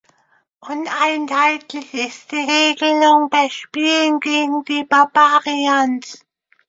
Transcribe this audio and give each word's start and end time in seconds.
Uneinheitlich 0.61 1.93
ist 1.93 2.31
die 2.31 2.35
Regelung 2.37 3.29
bei 3.29 3.49
Spielen 3.49 4.19
gegen 4.19 4.63
die 4.65 4.83
Barbarians. 4.83 6.25